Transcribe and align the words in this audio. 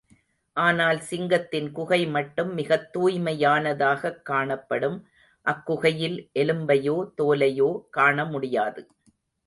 ஆனால் 0.57 0.99
சிங்கத்தின் 0.99 1.71
குகை 1.71 2.07
மட்டும் 2.07 2.53
மிகத் 2.53 2.95
தூய்மையானதாகக் 2.95 4.21
காணப்படும், 4.21 5.07
அக்குகையில் 5.45 6.29
எலும்பையோ 6.39 7.11
தோலையோ 7.17 7.81
காணமுடியாது. 7.97 8.83